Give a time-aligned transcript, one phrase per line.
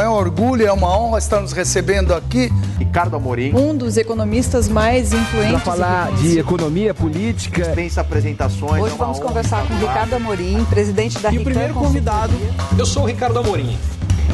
[0.00, 2.48] É um orgulho, é uma honra estar nos recebendo aqui.
[2.78, 3.54] Ricardo Amorim.
[3.54, 5.52] Um dos economistas mais influentes.
[5.52, 7.62] Para falar de economia política.
[7.62, 8.82] Dispensa apresentações.
[8.82, 12.32] Hoje é vamos conversar com Ricardo Amorim, presidente da E o primeiro convidado,
[12.78, 13.76] eu sou o Ricardo Amorim.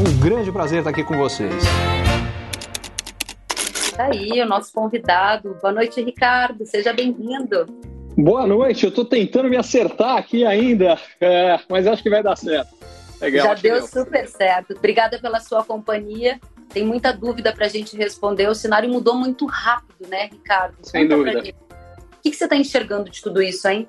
[0.01, 1.65] Um grande prazer estar aqui com vocês.
[3.97, 5.57] Tá aí o nosso convidado.
[5.61, 6.65] Boa noite, Ricardo.
[6.65, 7.67] Seja bem-vindo.
[8.17, 8.85] Boa noite.
[8.85, 12.78] Eu estou tentando me acertar aqui ainda, é, mas acho que vai dar certo.
[13.21, 14.75] Legal, Já deu super certo.
[14.75, 16.41] Obrigada pela sua companhia.
[16.69, 18.49] Tem muita dúvida para a gente responder.
[18.49, 20.77] O cenário mudou muito rápido, né, Ricardo?
[20.83, 21.39] Sem Conta dúvida.
[21.41, 21.43] O
[22.23, 23.89] que, que você está enxergando de tudo isso, hein?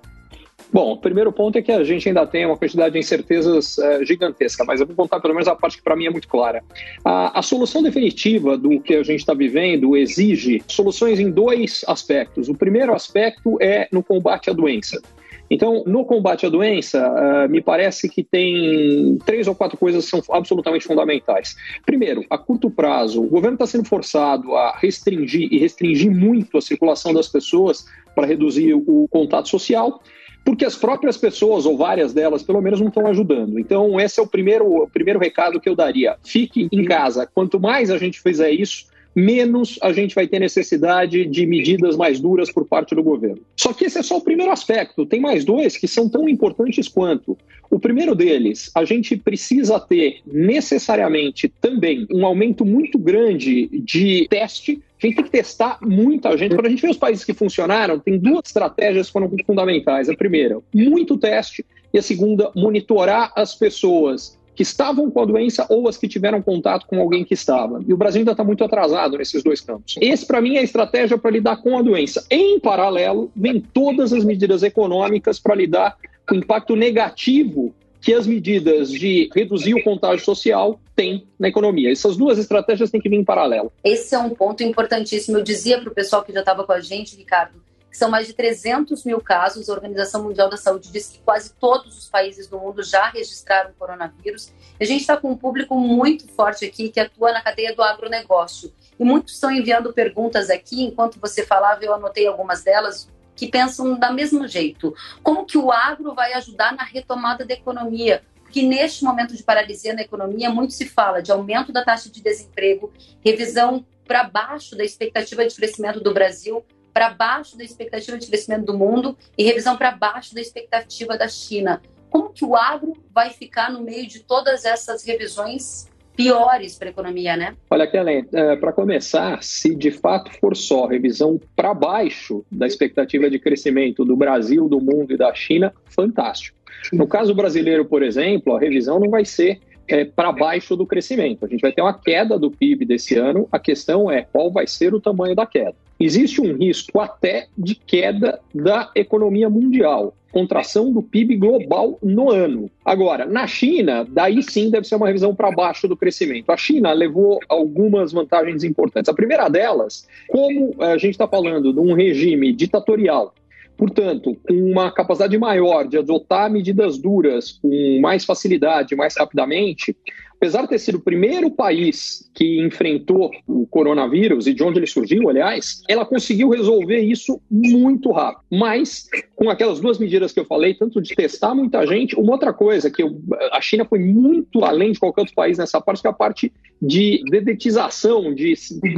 [0.72, 4.06] Bom, o primeiro ponto é que a gente ainda tem uma quantidade de incertezas uh,
[4.06, 6.64] gigantesca, mas eu vou contar pelo menos a parte que para mim é muito clara.
[7.04, 12.50] A, a solução definitiva do que a gente está vivendo exige soluções em dois aspectos.
[12.50, 15.02] O primeiro aspecto é no combate à doença.
[15.50, 20.12] Então, no combate à doença, uh, me parece que tem três ou quatro coisas que
[20.12, 21.56] são absolutamente fundamentais.
[21.86, 26.62] Primeiro, a curto prazo, o governo está sendo forçado a restringir e restringir muito a
[26.62, 30.02] circulação das pessoas para reduzir o contato social
[30.44, 33.60] porque as próprias pessoas, ou várias delas, pelo menos, não estão ajudando.
[33.60, 36.18] Então, esse é o primeiro, o primeiro recado que eu daria.
[36.24, 37.30] Fique em casa.
[37.32, 38.86] Quanto mais a gente fizer isso,
[39.20, 43.42] menos a gente vai ter necessidade de medidas mais duras por parte do governo.
[43.56, 45.06] Só que esse é só o primeiro aspecto.
[45.06, 47.38] Tem mais dois que são tão importantes quanto.
[47.70, 54.82] O primeiro deles, a gente precisa ter necessariamente também um aumento muito grande de teste
[55.02, 56.54] a gente tem que testar muita gente.
[56.54, 60.10] Quando a gente vê os países que funcionaram, tem duas estratégias que foram fundamentais.
[60.10, 65.66] A primeira, muito teste, e a segunda, monitorar as pessoas que estavam com a doença
[65.70, 67.82] ou as que tiveram contato com alguém que estava.
[67.88, 69.96] E o Brasil ainda está muito atrasado nesses dois campos.
[70.02, 72.26] Esse, para mim, é a estratégia para lidar com a doença.
[72.30, 75.96] Em paralelo, vem todas as medidas econômicas para lidar
[76.28, 81.90] com o impacto negativo que as medidas de reduzir o contágio social têm na economia.
[81.90, 83.72] Essas duas estratégias têm que vir em paralelo.
[83.82, 85.38] Esse é um ponto importantíssimo.
[85.38, 87.62] Eu dizia para o pessoal que já estava com a gente, Ricardo,
[87.98, 89.70] são mais de 300 mil casos.
[89.70, 93.72] A Organização Mundial da Saúde diz que quase todos os países do mundo já registraram
[93.78, 94.52] coronavírus.
[94.80, 98.72] A gente está com um público muito forte aqui que atua na cadeia do agronegócio.
[99.00, 100.84] E muitos estão enviando perguntas aqui.
[100.84, 104.94] Enquanto você falava, eu anotei algumas delas que pensam da mesmo jeito.
[105.24, 108.22] Como que o agro vai ajudar na retomada da economia?
[108.50, 112.22] Porque neste momento de paralisia na economia, muito se fala de aumento da taxa de
[112.22, 112.92] desemprego,
[113.24, 118.66] revisão para baixo da expectativa de crescimento do Brasil, para baixo da expectativa de crescimento
[118.66, 121.82] do mundo e revisão para baixo da expectativa da China.
[122.10, 125.88] Como que o agro vai ficar no meio de todas essas revisões
[126.20, 127.56] piores para a economia, né?
[127.70, 133.30] Olha, Kellen, é, para começar, se de fato for só revisão para baixo da expectativa
[133.30, 136.58] de crescimento do Brasil, do mundo e da China, fantástico.
[136.92, 141.46] No caso brasileiro, por exemplo, a revisão não vai ser é, para baixo do crescimento.
[141.46, 143.48] A gente vai ter uma queda do PIB desse ano.
[143.52, 145.76] A questão é qual vai ser o tamanho da queda.
[146.00, 152.72] Existe um risco até de queda da economia mundial, contração do PIB global no ano.
[152.86, 156.52] Agora, na China, daí sim deve ser uma revisão para baixo do crescimento.
[156.52, 159.10] A China levou algumas vantagens importantes.
[159.10, 163.34] A primeira delas, como a gente está falando de um regime ditatorial
[163.80, 169.96] Portanto, com uma capacidade maior de adotar medidas duras com mais facilidade, mais rapidamente,
[170.36, 174.86] apesar de ter sido o primeiro país que enfrentou o coronavírus e de onde ele
[174.86, 178.44] surgiu, aliás, ela conseguiu resolver isso muito rápido.
[178.52, 182.52] Mas, com aquelas duas medidas que eu falei, tanto de testar muita gente, uma outra
[182.52, 183.18] coisa que eu,
[183.54, 186.52] a China foi muito além de qualquer outro país nessa parte, que é a parte
[186.82, 188.54] de dedetização, de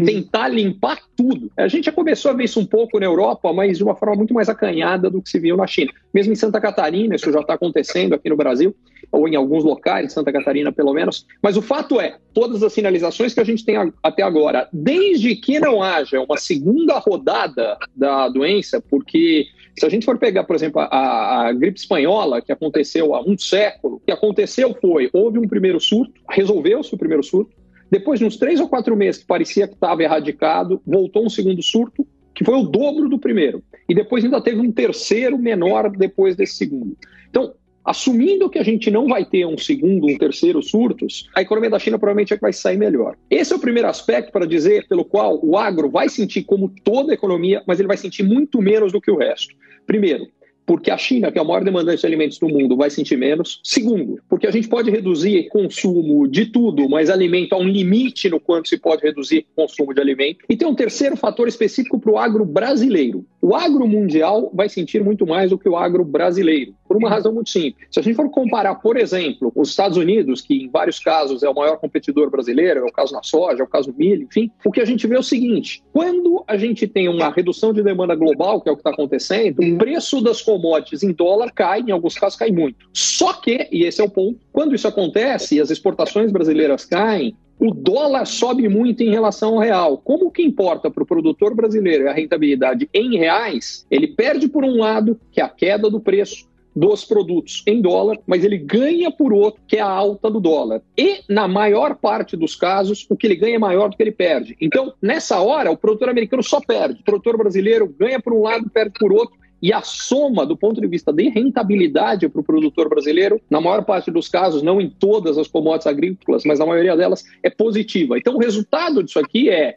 [0.06, 1.52] tentar limpar tudo.
[1.58, 4.16] A gente já começou a ver isso um pouco na Europa, mas de uma forma
[4.16, 5.92] muito mais acanhada do que se viu na China.
[6.14, 8.76] Mesmo em Santa Catarina, isso já está acontecendo aqui no Brasil,
[9.12, 11.26] ou em alguns locais de Santa Catarina, pelo menos.
[11.42, 15.60] Mas o fato é, todas as sinalizações que a gente tem até agora, desde que
[15.60, 19.48] não haja uma segunda rodada da doença, porque
[19.78, 23.38] se a gente for pegar, por exemplo, a, a, gripe espanhola, que aconteceu há um
[23.38, 27.52] século, o que aconteceu foi, houve um primeiro surto, resolveu-se o primeiro surto,
[27.92, 31.62] depois de uns três ou quatro meses que parecia que estava erradicado, voltou um segundo
[31.62, 33.62] surto, que foi o dobro do primeiro.
[33.90, 36.96] E depois ainda teve um terceiro menor depois desse segundo.
[37.30, 37.54] Então,
[37.84, 41.80] Assumindo que a gente não vai ter um segundo, um terceiro surtos, a economia da
[41.80, 43.18] China provavelmente é que vai sair melhor.
[43.28, 47.12] Esse é o primeiro aspecto para dizer pelo qual o agro vai sentir como toda
[47.12, 49.56] a economia, mas ele vai sentir muito menos do que o resto.
[49.88, 50.28] Primeiro,
[50.66, 53.60] porque a China, que é o maior demandante de alimentos do mundo, vai sentir menos.
[53.64, 58.40] Segundo, porque a gente pode reduzir consumo de tudo, mas alimento há um limite no
[58.40, 60.46] quanto se pode reduzir consumo de alimento.
[60.50, 63.26] E tem um terceiro fator específico para o agro brasileiro.
[63.42, 67.34] O agro mundial vai sentir muito mais do que o agro brasileiro, por uma razão
[67.34, 67.88] muito simples.
[67.90, 71.50] Se a gente for comparar, por exemplo, os Estados Unidos, que em vários casos é
[71.50, 74.52] o maior competidor brasileiro, é o caso na soja, é o caso do milho, enfim,
[74.64, 77.82] o que a gente vê é o seguinte: quando a gente tem uma redução de
[77.82, 81.80] demanda global, que é o que está acontecendo, o preço das commodities em dólar cai,
[81.80, 82.90] em alguns casos cai muito.
[82.94, 87.36] Só que, e esse é o ponto, quando isso acontece e as exportações brasileiras caem,
[87.58, 89.98] o dólar sobe muito em relação ao real.
[89.98, 94.50] Como o que importa para o produtor brasileiro é a rentabilidade em reais, ele perde
[94.50, 98.58] por um lado, que é a queda do preço, dos produtos em dólar, mas ele
[98.58, 100.82] ganha por outro, que é a alta do dólar.
[100.98, 104.12] E, na maior parte dos casos, o que ele ganha é maior do que ele
[104.12, 104.56] perde.
[104.60, 107.02] Então, nessa hora, o produtor americano só perde.
[107.02, 110.82] O produtor brasileiro ganha por um lado, perde por outro, e a soma, do ponto
[110.82, 114.90] de vista de rentabilidade para o produtor brasileiro, na maior parte dos casos, não em
[114.90, 118.18] todas as commodities agrícolas, mas na maioria delas, é positiva.
[118.18, 119.76] Então, o resultado disso aqui é,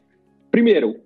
[0.50, 0.96] primeiro,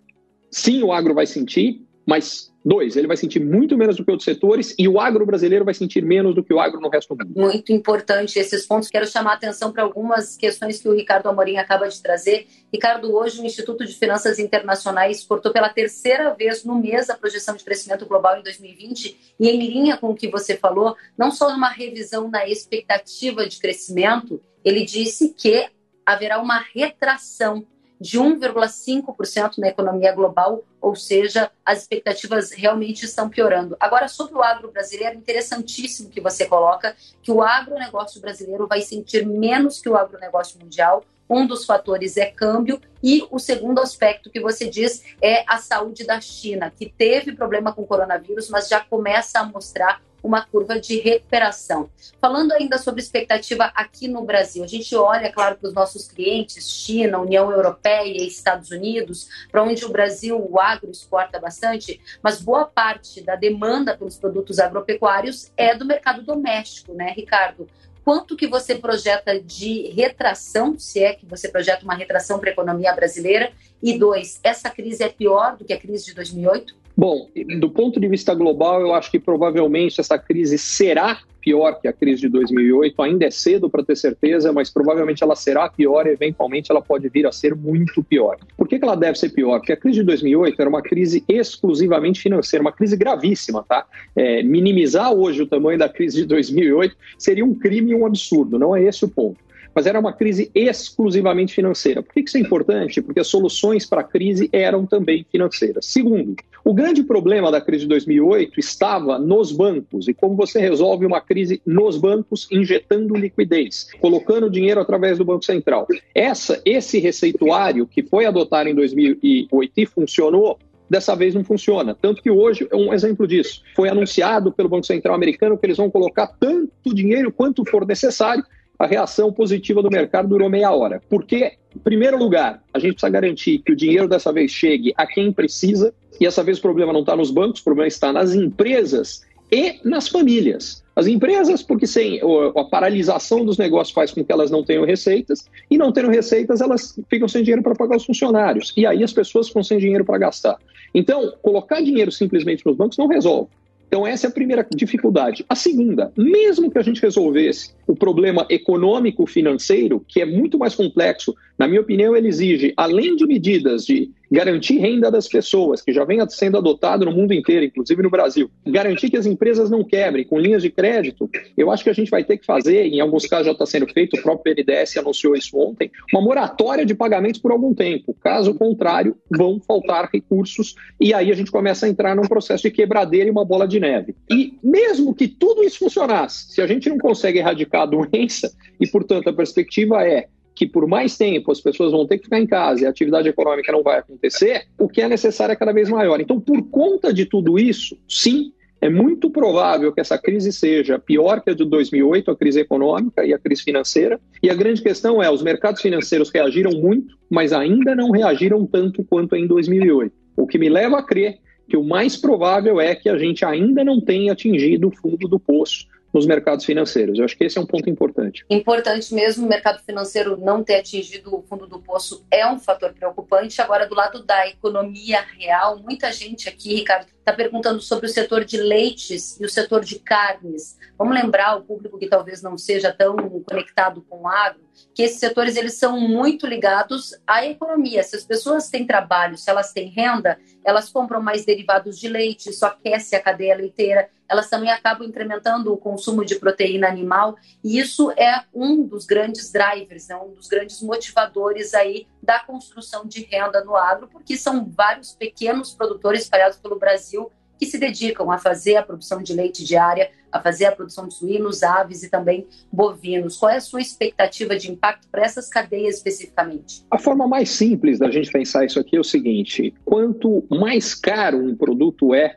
[0.51, 4.27] sim, o agro vai sentir, mas Dois, ele vai sentir muito menos do que outros
[4.27, 7.25] setores e o agro brasileiro vai sentir menos do que o agro no resto do
[7.25, 7.41] mundo.
[7.41, 8.91] Muito importante esses pontos.
[8.91, 12.47] Quero chamar a atenção para algumas questões que o Ricardo Amorim acaba de trazer.
[12.71, 17.57] Ricardo, hoje o Instituto de Finanças Internacionais cortou pela terceira vez no mês a projeção
[17.57, 21.49] de crescimento global em 2020 e em linha com o que você falou, não só
[21.49, 25.67] uma revisão na expectativa de crescimento, ele disse que
[26.05, 27.65] haverá uma retração
[28.01, 33.77] de 1,5% na economia global, ou seja, as expectativas realmente estão piorando.
[33.81, 39.27] Agora, sobre o agro brasileiro, interessantíssimo que você coloca que o agronegócio brasileiro vai sentir
[39.27, 41.05] menos que o agronegócio mundial.
[41.29, 46.05] Um dos fatores é câmbio e o segundo aspecto que você diz é a saúde
[46.05, 50.79] da China, que teve problema com o coronavírus, mas já começa a mostrar uma curva
[50.79, 51.89] de recuperação.
[52.21, 56.69] Falando ainda sobre expectativa aqui no Brasil, a gente olha, claro, para os nossos clientes,
[56.71, 62.41] China, União Europeia e Estados Unidos, para onde o Brasil, o agro exporta bastante, mas
[62.41, 67.69] boa parte da demanda pelos produtos agropecuários é do mercado doméstico, né, Ricardo?
[68.09, 72.53] Quanto que você projeta de retração, se é que você projeta uma retração para a
[72.53, 73.53] economia brasileira?
[73.83, 76.75] E dois, essa crise é pior do que a crise de 2008?
[76.99, 77.29] Bom,
[77.61, 81.93] do ponto de vista global, eu acho que provavelmente essa crise será pior que a
[81.93, 83.01] crise de 2008.
[83.01, 87.09] Ainda é cedo para ter certeza, mas provavelmente ela será pior e eventualmente ela pode
[87.09, 88.37] vir a ser muito pior.
[88.57, 89.61] Por que, que ela deve ser pior?
[89.61, 93.87] Porque a crise de 2008 era uma crise exclusivamente financeira, uma crise gravíssima, tá?
[94.17, 98.59] É, minimizar hoje o tamanho da crise de 2008 seria um crime e um absurdo.
[98.59, 99.39] Não é esse o ponto
[99.79, 102.03] mas era uma crise exclusivamente financeira.
[102.03, 103.01] Por que isso é importante?
[103.01, 105.87] Porque as soluções para a crise eram também financeiras.
[105.87, 106.35] Segundo,
[106.65, 111.21] o grande problema da crise de 2008 estava nos bancos e como você resolve uma
[111.21, 115.87] crise nos bancos injetando liquidez, colocando dinheiro através do Banco Central.
[116.13, 120.59] Essa, esse receituário que foi adotado em 2008 e funcionou,
[120.91, 121.95] dessa vez não funciona.
[121.95, 123.63] Tanto que hoje é um exemplo disso.
[123.77, 128.45] Foi anunciado pelo Banco Central americano que eles vão colocar tanto dinheiro quanto for necessário
[128.79, 131.03] a reação positiva do mercado durou meia hora.
[131.09, 135.07] Porque, em primeiro lugar, a gente precisa garantir que o dinheiro dessa vez chegue a
[135.07, 138.35] quem precisa, e essa vez o problema não está nos bancos, o problema está nas
[138.35, 140.85] empresas e nas famílias.
[140.95, 142.21] As empresas, porque sem
[142.57, 146.61] a paralisação dos negócios faz com que elas não tenham receitas, e não tendo receitas,
[146.61, 148.73] elas ficam sem dinheiro para pagar os funcionários.
[148.77, 150.57] E aí as pessoas ficam sem dinheiro para gastar.
[150.93, 153.49] Então, colocar dinheiro simplesmente nos bancos não resolve.
[153.89, 155.45] Então, essa é a primeira dificuldade.
[155.49, 160.75] A segunda, mesmo que a gente resolvesse o problema econômico financeiro, que é muito mais
[160.75, 165.93] complexo, na minha opinião, ele exige, além de medidas de garantir renda das pessoas, que
[165.93, 169.83] já vem sendo adotado no mundo inteiro, inclusive no Brasil, garantir que as empresas não
[169.85, 173.01] quebrem com linhas de crédito, eu acho que a gente vai ter que fazer, em
[173.01, 176.95] alguns casos já está sendo feito, o próprio PNDES anunciou isso ontem, uma moratória de
[176.95, 178.15] pagamentos por algum tempo.
[178.21, 182.71] Caso contrário, vão faltar recursos e aí a gente começa a entrar num processo de
[182.71, 184.15] quebradeira e uma bola de neve.
[184.31, 188.87] E mesmo que tudo isso funcionasse, se a gente não consegue erradicar a doença, e
[188.87, 192.47] portanto a perspectiva é que por mais tempo as pessoas vão ter que ficar em
[192.47, 195.89] casa e a atividade econômica não vai acontecer, o que é necessário é cada vez
[195.89, 196.21] maior.
[196.21, 201.41] Então, por conta de tudo isso, sim, é muito provável que essa crise seja pior
[201.43, 204.21] que a de 2008, a crise econômica e a crise financeira.
[204.43, 209.05] E a grande questão é: os mercados financeiros reagiram muito, mas ainda não reagiram tanto
[209.05, 210.13] quanto em 2008.
[210.37, 211.39] O que me leva a crer
[211.69, 215.39] que o mais provável é que a gente ainda não tenha atingido o fundo do
[215.39, 217.19] poço nos mercados financeiros.
[217.19, 218.45] Eu acho que esse é um ponto importante.
[218.49, 222.93] Importante mesmo, o mercado financeiro não ter atingido o fundo do poço é um fator
[222.93, 223.61] preocupante.
[223.61, 228.45] Agora, do lado da economia real, muita gente aqui, Ricardo, está perguntando sobre o setor
[228.45, 230.79] de leites e o setor de carnes.
[230.97, 234.63] Vamos lembrar o público que talvez não seja tão conectado com o agro,
[234.95, 238.03] que esses setores eles são muito ligados à economia.
[238.03, 242.51] Se as pessoas têm trabalho, se elas têm renda, elas compram mais derivados de leite,
[242.51, 244.09] isso aquece a cadeia leiteira.
[244.29, 249.51] Elas também acabam incrementando o consumo de proteína animal e isso é um dos grandes
[249.51, 254.69] drivers, né, um dos grandes motivadores aí da construção de renda no agro, porque são
[254.69, 259.65] vários pequenos produtores espalhados pelo Brasil que se dedicam a fazer a produção de leite
[259.65, 263.37] diária, a fazer a produção de suínos, aves e também bovinos.
[263.37, 266.85] Qual é a sua expectativa de impacto para essas cadeias especificamente?
[266.91, 271.39] A forma mais simples da gente pensar isso aqui é o seguinte: quanto mais caro
[271.39, 272.37] um produto é,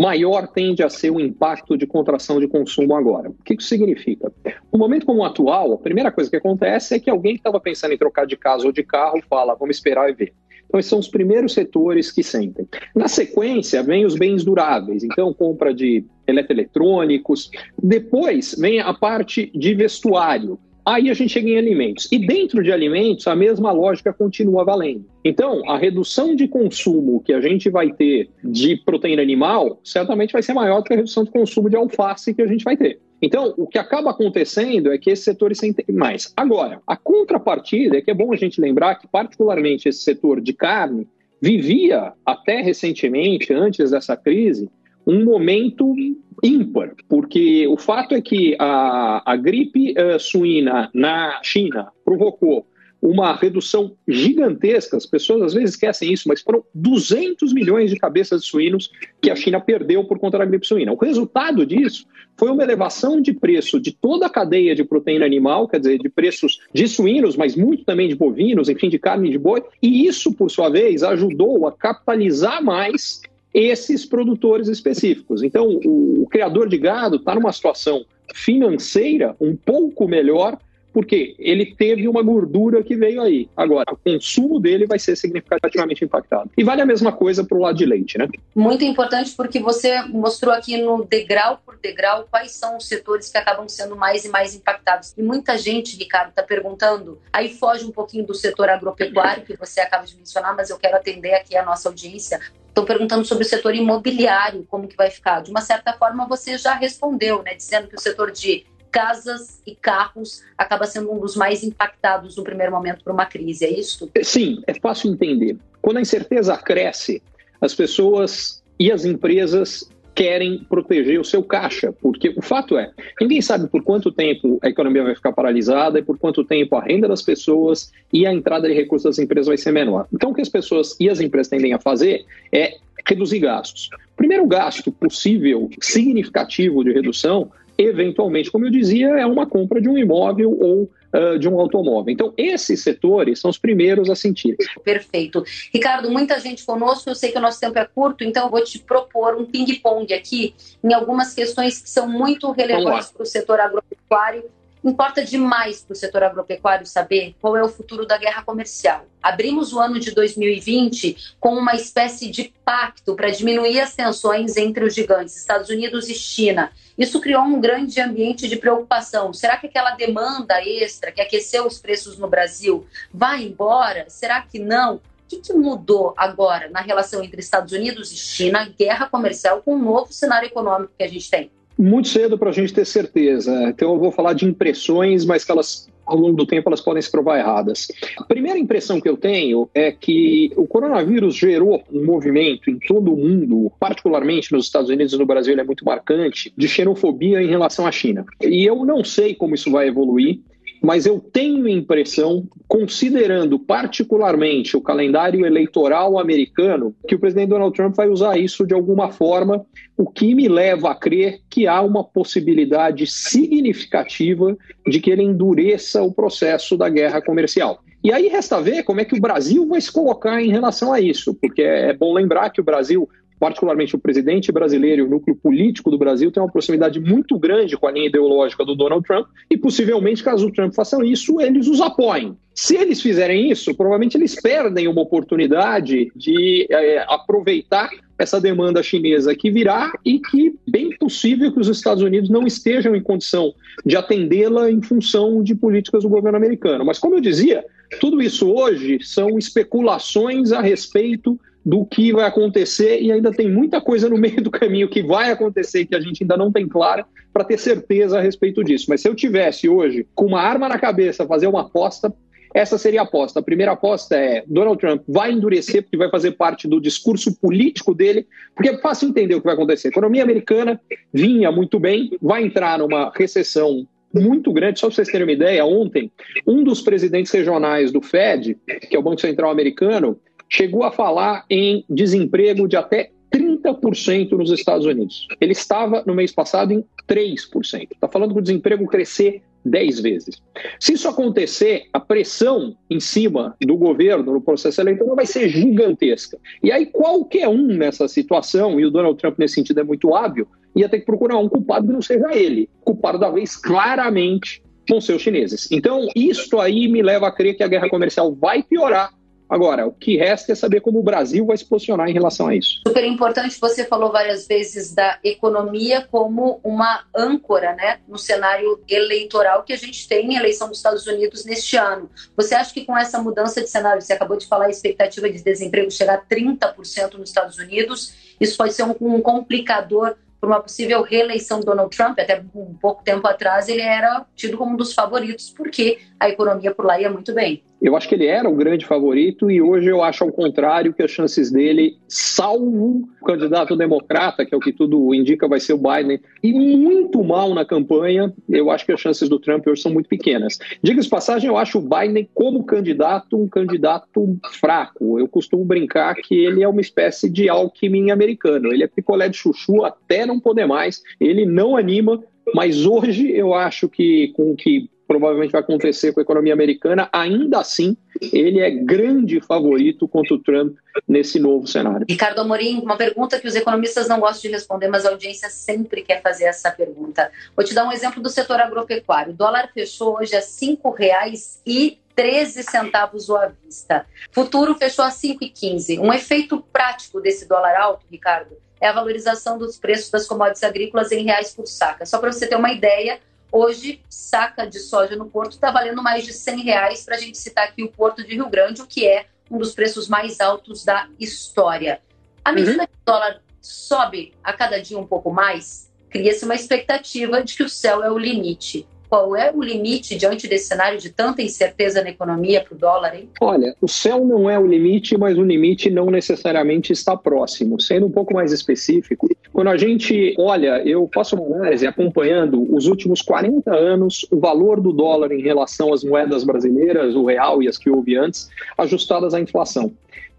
[0.00, 3.28] maior tende a ser o impacto de contração de consumo agora.
[3.28, 4.32] O que isso significa?
[4.72, 7.60] No momento como o atual, a primeira coisa que acontece é que alguém que estava
[7.60, 10.32] pensando em trocar de casa ou de carro fala, vamos esperar e ver.
[10.66, 12.66] Então, esses são os primeiros setores que sentem.
[12.94, 17.50] Na sequência, vem os bens duráveis, então, compra de eletroeletrônicos.
[17.82, 20.58] Depois, vem a parte de vestuário.
[20.84, 22.08] Aí a gente chega em alimentos.
[22.10, 25.04] E dentro de alimentos, a mesma lógica continua valendo.
[25.24, 30.42] Então, a redução de consumo que a gente vai ter de proteína animal certamente vai
[30.42, 32.98] ser maior do que a redução de consumo de alface que a gente vai ter.
[33.22, 36.32] Então, o que acaba acontecendo é que esses setores sentem mais.
[36.36, 40.54] Agora, a contrapartida é que é bom a gente lembrar que, particularmente, esse setor de
[40.54, 41.06] carne
[41.40, 44.70] vivia até recentemente, antes dessa crise,
[45.10, 45.94] um momento
[46.42, 52.66] ímpar, porque o fato é que a, a gripe uh, suína na China provocou
[53.02, 54.96] uma redução gigantesca.
[54.96, 58.90] As pessoas às vezes esquecem isso, mas foram 200 milhões de cabeças de suínos
[59.20, 60.92] que a China perdeu por conta da gripe suína.
[60.92, 65.66] O resultado disso foi uma elevação de preço de toda a cadeia de proteína animal,
[65.66, 69.38] quer dizer, de preços de suínos, mas muito também de bovinos, enfim, de carne de
[69.38, 73.20] boi, e isso, por sua vez, ajudou a capitalizar mais
[73.52, 75.42] esses produtores específicos.
[75.42, 80.56] Então, o, o criador de gado está numa situação financeira um pouco melhor
[80.92, 83.48] porque ele teve uma gordura que veio aí.
[83.56, 86.50] Agora, o consumo dele vai ser significativamente impactado.
[86.56, 88.28] E vale a mesma coisa para o lado de leite, né?
[88.54, 93.38] Muito importante porque você mostrou aqui no degrau por degrau quais são os setores que
[93.38, 95.14] acabam sendo mais e mais impactados.
[95.16, 99.80] E muita gente, Ricardo, está perguntando, aí foge um pouquinho do setor agropecuário que você
[99.80, 102.40] acaba de mencionar, mas eu quero atender aqui a nossa audiência.
[102.70, 105.42] Estão perguntando sobre o setor imobiliário, como que vai ficar.
[105.42, 107.54] De uma certa forma, você já respondeu, né?
[107.54, 112.44] Dizendo que o setor de casas e carros acaba sendo um dos mais impactados no
[112.44, 114.10] primeiro momento por uma crise, é isso?
[114.22, 115.56] Sim, é fácil entender.
[115.82, 117.22] Quando a incerteza cresce,
[117.60, 119.88] as pessoas e as empresas
[120.20, 124.68] querem proteger o seu caixa, porque o fato é, ninguém sabe por quanto tempo a
[124.68, 128.68] economia vai ficar paralisada e por quanto tempo a renda das pessoas e a entrada
[128.68, 130.06] de recursos das empresas vai ser menor.
[130.12, 132.76] Então, o que as pessoas e as empresas tendem a fazer é
[133.08, 133.88] reduzir gastos.
[134.12, 139.88] O primeiro gasto possível, significativo de redução, eventualmente, como eu dizia, é uma compra de
[139.88, 142.12] um imóvel ou uh, de um automóvel.
[142.12, 144.56] Então, esses setores são os primeiros a sentir.
[144.84, 145.42] Perfeito.
[145.72, 148.62] Ricardo, muita gente conosco, eu sei que o nosso tempo é curto, então eu vou
[148.62, 153.60] te propor um ping-pong aqui em algumas questões que são muito relevantes para o setor
[153.60, 154.44] agropecuário
[154.82, 159.04] Importa demais para o setor agropecuário saber qual é o futuro da guerra comercial.
[159.22, 164.82] Abrimos o ano de 2020 com uma espécie de pacto para diminuir as tensões entre
[164.82, 166.72] os gigantes Estados Unidos e China.
[166.96, 169.34] Isso criou um grande ambiente de preocupação.
[169.34, 174.06] Será que aquela demanda extra que aqueceu os preços no Brasil vai embora?
[174.08, 174.94] Será que não?
[174.96, 179.74] O que, que, mudou agora na relação entre Estados Unidos e China, guerra comercial, com
[179.74, 181.50] o novo cenário econômico que a gente tem?
[181.80, 183.68] Muito cedo para a gente ter certeza.
[183.68, 187.00] Então eu vou falar de impressões, mas que elas ao longo do tempo elas podem
[187.00, 187.86] se provar erradas.
[188.18, 193.14] A primeira impressão que eu tenho é que o coronavírus gerou um movimento em todo
[193.14, 197.40] o mundo, particularmente nos Estados Unidos e no Brasil, ele é muito marcante, de xenofobia
[197.40, 198.24] em relação à China.
[198.42, 200.40] E eu não sei como isso vai evoluir
[200.82, 207.94] mas eu tenho impressão, considerando particularmente o calendário eleitoral americano, que o presidente Donald Trump
[207.94, 209.64] vai usar isso de alguma forma,
[209.96, 214.56] o que me leva a crer que há uma possibilidade significativa
[214.86, 217.82] de que ele endureça o processo da guerra comercial.
[218.02, 221.00] E aí resta ver como é que o Brasil vai se colocar em relação a
[221.00, 223.06] isso, porque é bom lembrar que o Brasil
[223.40, 227.74] particularmente o presidente brasileiro e o núcleo político do Brasil tem uma proximidade muito grande
[227.74, 231.66] com a linha ideológica do Donald Trump e possivelmente, caso o Trump faça isso, eles
[231.66, 232.36] os apoiem.
[232.54, 239.34] Se eles fizerem isso, provavelmente eles perdem uma oportunidade de é, aproveitar essa demanda chinesa
[239.34, 243.54] que virá e que bem possível que os Estados Unidos não estejam em condição
[243.86, 246.84] de atendê-la em função de políticas do governo americano.
[246.84, 247.64] Mas como eu dizia,
[247.98, 253.80] tudo isso hoje são especulações a respeito do que vai acontecer e ainda tem muita
[253.80, 257.04] coisa no meio do caminho que vai acontecer que a gente ainda não tem clara
[257.32, 258.86] para ter certeza a respeito disso.
[258.88, 262.12] Mas se eu tivesse hoje com uma arma na cabeça fazer uma aposta,
[262.54, 263.40] essa seria a aposta.
[263.40, 267.94] A primeira aposta é Donald Trump vai endurecer porque vai fazer parte do discurso político
[267.94, 269.88] dele, porque é fácil entender o que vai acontecer.
[269.88, 270.80] A economia americana
[271.12, 274.80] vinha muito bem, vai entrar numa recessão muito grande.
[274.80, 276.10] Só para vocês terem uma ideia, ontem,
[276.46, 280.18] um dos presidentes regionais do Fed, que é o Banco Central Americano,
[280.50, 285.28] chegou a falar em desemprego de até 30% nos Estados Unidos.
[285.40, 287.88] Ele estava no mês passado em 3%.
[287.92, 290.42] Está falando que o desemprego crescer 10 vezes.
[290.80, 296.38] Se isso acontecer, a pressão em cima do governo no processo eleitoral vai ser gigantesca.
[296.62, 300.48] E aí, qualquer um nessa situação, e o Donald Trump nesse sentido é muito hábil,
[300.74, 302.68] ia ter que procurar um culpado que não seja ele.
[302.80, 304.62] O culpado da vez claramente
[305.00, 305.68] ser os chineses.
[305.70, 309.12] Então, isso aí me leva a crer que a guerra comercial vai piorar
[309.50, 312.54] Agora, o que resta é saber como o Brasil vai se posicionar em relação a
[312.54, 312.80] isso.
[312.86, 319.64] Super importante, você falou várias vezes da economia como uma âncora né, no cenário eleitoral
[319.64, 322.08] que a gente tem em eleição dos Estados Unidos neste ano.
[322.36, 325.42] Você acha que com essa mudança de cenário, você acabou de falar a expectativa de
[325.42, 330.60] desemprego chegar a 30% nos Estados Unidos, isso pode ser um, um complicador para uma
[330.60, 332.18] possível reeleição do Donald Trump.
[332.18, 336.74] Até um pouco tempo atrás ele era tido como um dos favoritos, porque a economia
[336.74, 337.62] por lá ia muito bem.
[337.80, 341.02] Eu acho que ele era o grande favorito e hoje eu acho ao contrário que
[341.02, 345.72] as chances dele, salvo o candidato democrata, que é o que tudo indica vai ser
[345.72, 349.80] o Biden, e muito mal na campanha, eu acho que as chances do Trump hoje
[349.80, 350.58] são muito pequenas.
[350.82, 355.18] Diga-se passagem, eu acho o Biden como candidato um candidato fraco.
[355.18, 358.72] Eu costumo brincar que ele é uma espécie de Alckmin americano.
[358.72, 361.02] Ele é picolé de chuchu até não poder mais.
[361.18, 362.22] Ele não anima,
[362.54, 367.08] mas hoje eu acho que com o que provavelmente vai acontecer com a economia americana,
[367.12, 367.96] ainda assim,
[368.32, 370.76] ele é grande favorito contra o Trump
[371.08, 372.06] nesse novo cenário.
[372.08, 376.02] Ricardo Amorim, uma pergunta que os economistas não gostam de responder, mas a audiência sempre
[376.02, 377.28] quer fazer essa pergunta.
[377.56, 379.32] Vou te dar um exemplo do setor agropecuário.
[379.32, 384.06] O dólar fechou hoje a R$ 5,13 centavos à vista.
[384.30, 385.98] Futuro fechou a 5,15.
[385.98, 391.10] Um efeito prático desse dólar alto, Ricardo, é a valorização dos preços das commodities agrícolas
[391.10, 392.06] em reais por saca.
[392.06, 393.18] Só para você ter uma ideia,
[393.52, 397.36] Hoje, saca de soja no porto está valendo mais de 100 reais, para a gente
[397.36, 400.84] citar aqui o Porto de Rio Grande, o que é um dos preços mais altos
[400.84, 402.00] da história.
[402.44, 402.86] À medida uhum.
[402.86, 407.62] que o dólar sobe a cada dia um pouco mais, cria-se uma expectativa de que
[407.62, 408.86] o céu é o limite.
[409.08, 413.16] Qual é o limite diante desse cenário de tanta incerteza na economia para o dólar?
[413.16, 413.28] Hein?
[413.40, 417.80] Olha, o céu não é o limite, mas o limite não necessariamente está próximo.
[417.80, 422.86] Sendo um pouco mais específico, quando a gente olha, eu faço uma análise acompanhando os
[422.86, 427.68] últimos 40 anos, o valor do dólar em relação às moedas brasileiras, o real e
[427.68, 429.92] as que houve antes, ajustadas à inflação.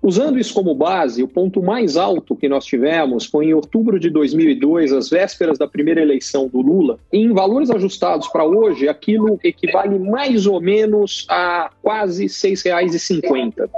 [0.04, 4.10] Usando isso como base, o ponto mais alto que nós tivemos foi em outubro de
[4.10, 6.97] 2002, às vésperas da primeira eleição do Lula.
[7.13, 13.69] Em valores ajustados para hoje, aquilo equivale mais ou menos a quase R$ 6,50.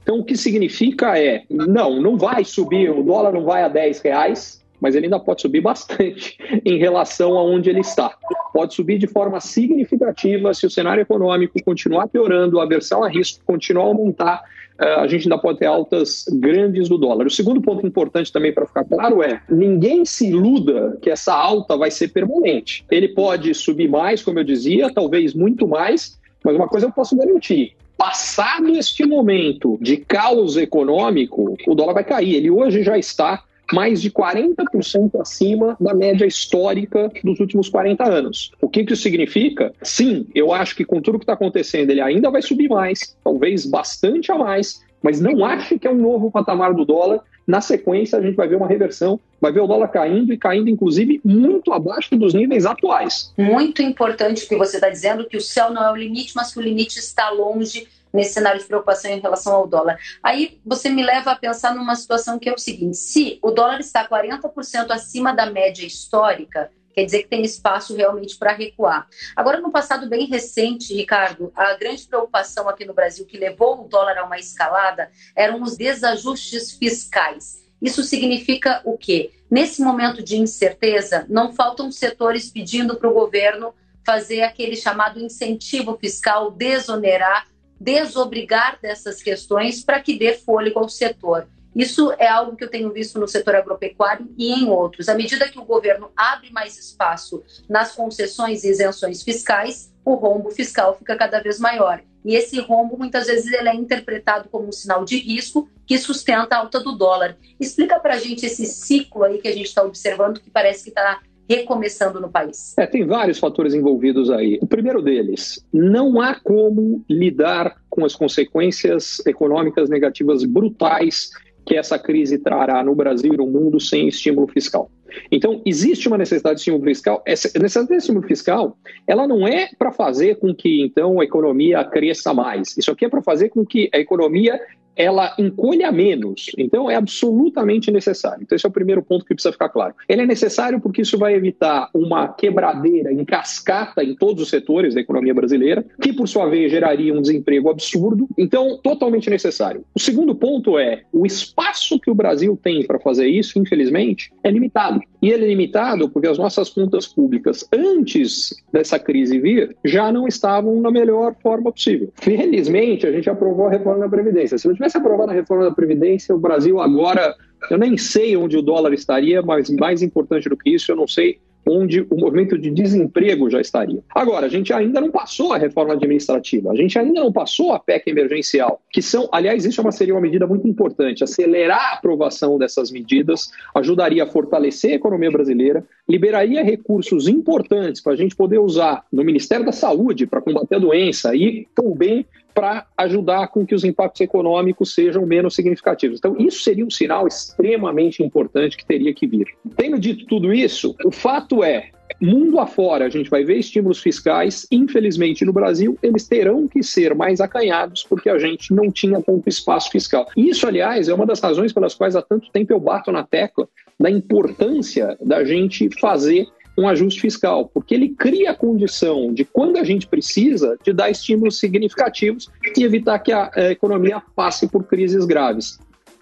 [0.00, 4.00] Então, o que significa é, não, não vai subir, o dólar não vai a 10
[4.02, 8.14] reais, mas ele ainda pode subir bastante em relação a onde ele está.
[8.52, 13.42] Pode subir de forma significativa se o cenário econômico continuar piorando, a aversão a risco
[13.46, 14.42] continuar a aumentar
[14.80, 17.26] é, a gente ainda pode ter altas grandes do dólar.
[17.26, 21.76] O segundo ponto importante também para ficar claro é: ninguém se iluda que essa alta
[21.76, 22.84] vai ser permanente.
[22.90, 27.16] Ele pode subir mais, como eu dizia, talvez muito mais, mas uma coisa eu posso
[27.16, 32.34] garantir: passado este momento de caos econômico, o dólar vai cair.
[32.34, 38.52] Ele hoje já está mais de 40% acima da média histórica dos últimos 40 anos.
[38.60, 39.72] O que, que isso significa?
[39.82, 43.66] Sim, eu acho que com tudo que está acontecendo, ele ainda vai subir mais, talvez
[43.66, 47.20] bastante a mais, mas não acho que é um novo patamar do dólar.
[47.44, 50.70] Na sequência, a gente vai ver uma reversão, vai ver o dólar caindo e caindo,
[50.70, 53.32] inclusive, muito abaixo dos níveis atuais.
[53.36, 56.52] Muito importante o que você está dizendo, que o céu não é o limite, mas
[56.52, 59.98] que o limite está longe nesse cenário de preocupação em relação ao dólar.
[60.22, 63.80] Aí você me leva a pensar numa situação que é o seguinte: se o dólar
[63.80, 69.06] está 40% acima da média histórica, quer dizer que tem espaço realmente para recuar.
[69.34, 73.88] Agora, no passado bem recente, Ricardo, a grande preocupação aqui no Brasil que levou o
[73.88, 77.62] dólar a uma escalada eram os desajustes fiscais.
[77.80, 79.32] Isso significa o quê?
[79.50, 85.96] Nesse momento de incerteza, não faltam setores pedindo para o governo fazer aquele chamado incentivo
[85.98, 87.46] fiscal, desonerar
[87.82, 91.48] desobrigar dessas questões para que dê fôlego ao setor.
[91.74, 95.08] Isso é algo que eu tenho visto no setor agropecuário e em outros.
[95.08, 100.50] À medida que o governo abre mais espaço nas concessões e isenções fiscais, o rombo
[100.50, 102.02] fiscal fica cada vez maior.
[102.24, 106.54] e esse rombo muitas vezes ele é interpretado como um sinal de risco que sustenta
[106.54, 107.36] a alta do dólar.
[107.58, 110.90] Explica para a gente esse ciclo aí que a gente está observando que parece que
[110.90, 111.20] está
[111.56, 112.74] recomeçando no país?
[112.78, 114.58] É, tem vários fatores envolvidos aí.
[114.60, 121.30] O primeiro deles, não há como lidar com as consequências econômicas negativas brutais
[121.64, 124.90] que essa crise trará no Brasil e no mundo sem estímulo fiscal.
[125.30, 127.22] Então, existe uma necessidade de estímulo fiscal.
[127.26, 131.84] Essa necessidade de estímulo fiscal, ela não é para fazer com que, então, a economia
[131.84, 132.76] cresça mais.
[132.76, 134.60] Isso aqui é para fazer com que a economia
[134.96, 136.50] ela encolha menos.
[136.56, 138.42] Então, é absolutamente necessário.
[138.42, 139.94] Então, esse é o primeiro ponto que precisa ficar claro.
[140.08, 144.94] Ele é necessário porque isso vai evitar uma quebradeira em cascata em todos os setores
[144.94, 148.28] da economia brasileira, que, por sua vez, geraria um desemprego absurdo.
[148.36, 149.84] Então, totalmente necessário.
[149.94, 154.50] O segundo ponto é o espaço que o Brasil tem para fazer isso, infelizmente, é
[154.50, 155.00] limitado.
[155.20, 160.26] E ele é limitado porque as nossas contas públicas, antes dessa crise vir, já não
[160.26, 162.10] estavam na melhor forma possível.
[162.16, 164.58] Felizmente, a gente aprovou a reforma da Previdência.
[164.58, 167.34] Se não tivesse aprovado a reforma da Previdência, o Brasil agora,
[167.70, 171.06] eu nem sei onde o dólar estaria, mas mais importante do que isso, eu não
[171.06, 174.02] sei onde o movimento de desemprego já estaria.
[174.12, 177.78] Agora, a gente ainda não passou a reforma administrativa, a gente ainda não passou a
[177.78, 181.22] PEC emergencial, que são, aliás, isso é uma, seria uma medida muito importante.
[181.22, 188.14] Acelerar a aprovação dessas medidas ajudaria a fortalecer a economia brasileira, liberaria recursos importantes para
[188.14, 192.86] a gente poder usar no Ministério da Saúde para combater a doença e também para
[192.96, 196.18] ajudar com que os impactos econômicos sejam menos significativos.
[196.18, 199.46] Então, isso seria um sinal extremamente importante que teria que vir.
[199.76, 204.66] Tendo dito tudo isso, o fato é, mundo afora, a gente vai ver estímulos fiscais,
[204.70, 209.48] infelizmente no Brasil, eles terão que ser mais acanhados porque a gente não tinha tanto
[209.48, 210.26] espaço fiscal.
[210.36, 213.68] Isso, aliás, é uma das razões pelas quais há tanto tempo eu bato na tecla
[213.98, 219.76] da importância da gente fazer um ajuste fiscal, porque ele cria a condição de, quando
[219.76, 224.84] a gente precisa, de dar estímulos significativos e evitar que a, a economia passe por
[224.84, 225.78] crises graves.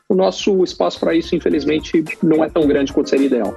[0.09, 3.57] O nosso espaço para isso, infelizmente, não é tão grande quanto seria ideal.